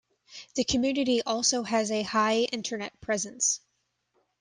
[0.55, 3.61] The community also has a high Internet presence.